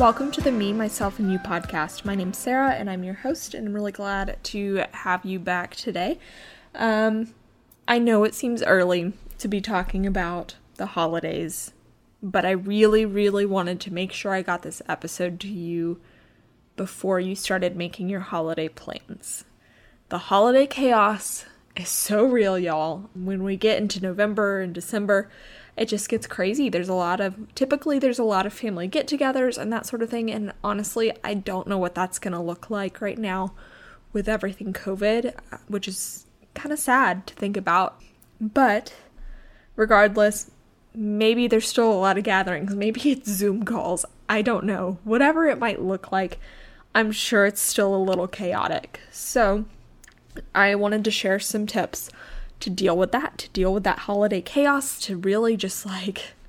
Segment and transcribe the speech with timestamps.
[0.00, 2.06] Welcome to the Me, Myself, and You podcast.
[2.06, 5.76] My name's Sara, and I'm your host, and I'm really glad to have you back
[5.76, 6.18] today.
[6.74, 7.34] Um,
[7.86, 11.72] I know it seems early to be talking about the holidays,
[12.22, 16.00] but I really, really wanted to make sure I got this episode to you
[16.78, 19.44] before you started making your holiday plans.
[20.08, 21.44] The holiday chaos
[21.76, 23.10] is so real, y'all.
[23.12, 25.28] When we get into November and December,
[25.80, 26.68] it just gets crazy.
[26.68, 30.10] There's a lot of typically there's a lot of family get-togethers and that sort of
[30.10, 33.54] thing and honestly, I don't know what that's going to look like right now
[34.12, 37.98] with everything COVID, uh, which is kind of sad to think about.
[38.38, 38.92] But
[39.74, 40.50] regardless,
[40.94, 42.74] maybe there's still a lot of gatherings.
[42.74, 44.04] Maybe it's Zoom calls.
[44.28, 44.98] I don't know.
[45.04, 46.38] Whatever it might look like,
[46.94, 49.00] I'm sure it's still a little chaotic.
[49.10, 49.64] So,
[50.54, 52.10] I wanted to share some tips
[52.60, 56.34] to deal with that, to deal with that holiday chaos, to really just like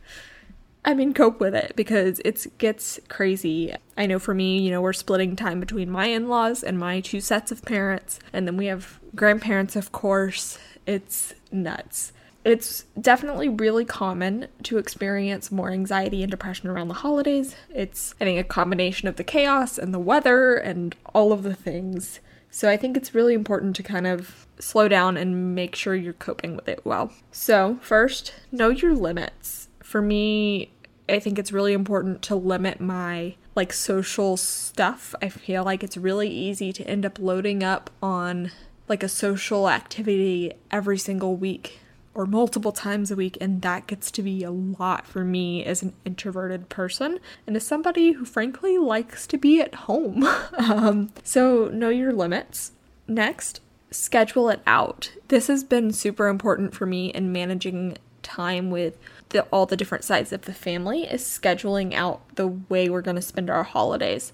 [0.83, 3.73] I mean, cope with it because it gets crazy.
[3.95, 7.01] I know for me, you know, we're splitting time between my in laws and my
[7.01, 10.57] two sets of parents, and then we have grandparents, of course.
[10.87, 12.13] It's nuts.
[12.43, 17.55] It's definitely really common to experience more anxiety and depression around the holidays.
[17.69, 21.53] It's, I think, a combination of the chaos and the weather and all of the
[21.53, 22.19] things.
[22.51, 26.13] So I think it's really important to kind of slow down and make sure you're
[26.13, 27.13] coping with it well.
[27.31, 29.69] So, first, know your limits.
[29.81, 30.71] For me,
[31.07, 35.15] I think it's really important to limit my like social stuff.
[35.21, 38.51] I feel like it's really easy to end up loading up on
[38.87, 41.79] like a social activity every single week
[42.13, 45.81] or multiple times a week, and that gets to be a lot for me as
[45.81, 50.23] an introverted person and as somebody who frankly likes to be at home.
[50.57, 52.73] um, so, know your limits.
[53.07, 55.11] Next, schedule it out.
[55.29, 58.97] This has been super important for me in managing time with
[59.29, 63.15] the, all the different sides of the family is scheduling out the way we're going
[63.15, 64.31] to spend our holidays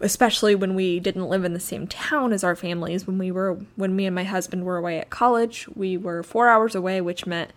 [0.00, 3.54] especially when we didn't live in the same town as our families when we were
[3.76, 7.26] when me and my husband were away at college we were 4 hours away which
[7.26, 7.52] meant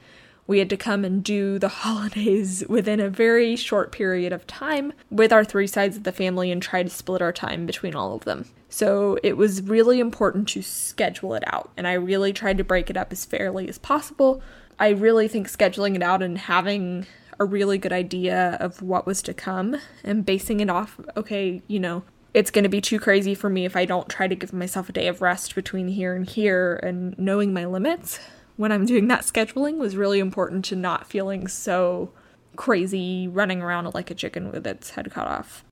[0.48, 4.94] we had to come and do the holidays within a very short period of time
[5.12, 8.16] with our three sides of the family and try to split our time between all
[8.16, 8.46] of them.
[8.70, 12.90] So it was really important to schedule it out, and I really tried to break
[12.90, 14.42] it up as fairly as possible.
[14.80, 17.06] I really think scheduling it out and having
[17.40, 21.80] a really good idea of what was to come and basing it off, okay, you
[21.80, 22.04] know,
[22.38, 24.90] it's going to be too crazy for me if I don't try to give myself
[24.90, 28.20] a day of rest between here and here and knowing my limits
[28.58, 32.12] when I'm doing that scheduling was really important to not feeling so
[32.56, 35.66] crazy running around like a chicken with its head cut off.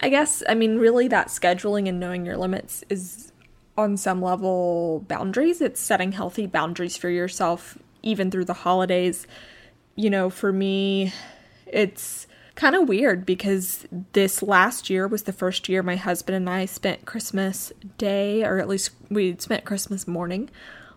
[0.00, 3.32] I guess, I mean, really, that scheduling and knowing your limits is
[3.76, 5.60] on some level boundaries.
[5.60, 9.26] It's setting healthy boundaries for yourself, even through the holidays.
[9.96, 11.12] You know, for me,
[11.66, 16.50] it's kind of weird because this last year was the first year my husband and
[16.50, 20.50] I spent Christmas Day, or at least we spent Christmas morning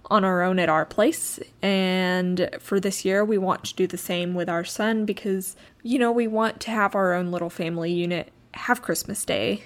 [0.09, 1.39] on our own at our place.
[1.61, 5.99] And for this year, we want to do the same with our son because, you
[5.99, 9.65] know, we want to have our own little family unit have Christmas Day.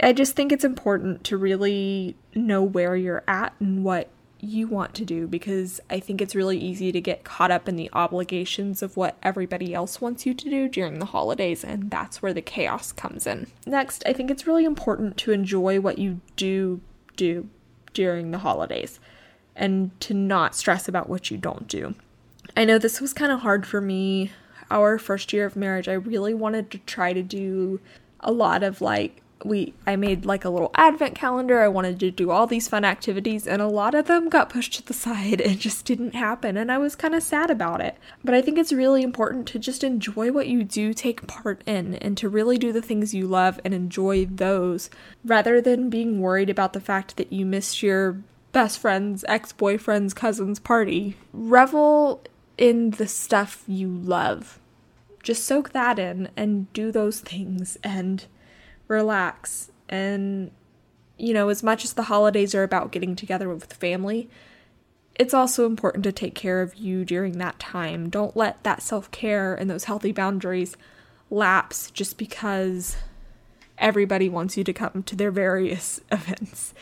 [0.00, 4.08] I just think it's important to really know where you're at and what
[4.40, 7.76] you want to do because I think it's really easy to get caught up in
[7.76, 12.22] the obligations of what everybody else wants you to do during the holidays, and that's
[12.22, 13.48] where the chaos comes in.
[13.66, 16.80] Next, I think it's really important to enjoy what you do
[17.16, 17.48] do
[17.92, 19.00] during the holidays
[19.56, 21.94] and to not stress about what you don't do.
[22.56, 24.30] I know this was kind of hard for me.
[24.70, 27.80] Our first year of marriage, I really wanted to try to do
[28.20, 31.60] a lot of like we I made like a little advent calendar.
[31.60, 34.74] I wanted to do all these fun activities and a lot of them got pushed
[34.74, 37.96] to the side and just didn't happen and I was kind of sad about it.
[38.24, 41.94] But I think it's really important to just enjoy what you do take part in
[41.96, 44.90] and to really do the things you love and enjoy those
[45.24, 48.22] rather than being worried about the fact that you missed your
[48.52, 51.16] best friend's ex-boyfriend's cousin's party.
[51.32, 52.22] Revel
[52.56, 54.58] in the stuff you love.
[55.22, 58.24] Just soak that in and do those things and
[58.88, 59.70] relax.
[59.88, 60.50] And,
[61.16, 64.28] you know, as much as the holidays are about getting together with family,
[65.18, 68.08] it's also important to take care of you during that time.
[68.08, 70.76] Don't let that self care and those healthy boundaries
[71.30, 72.96] lapse just because
[73.76, 76.72] everybody wants you to come to their various events.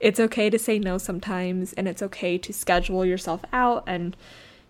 [0.00, 4.16] It's okay to say no sometimes, and it's okay to schedule yourself out and,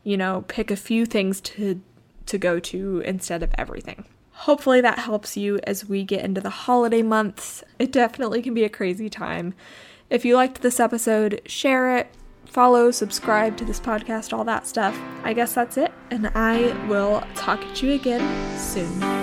[0.05, 1.81] you know, pick a few things to
[2.27, 4.05] to go to instead of everything.
[4.33, 7.63] Hopefully, that helps you as we get into the holiday months.
[7.79, 9.55] It definitely can be a crazy time.
[10.11, 12.09] If you liked this episode, share it,
[12.45, 14.99] follow, subscribe to this podcast, all that stuff.
[15.23, 19.22] I guess that's it, and I will talk to you again soon.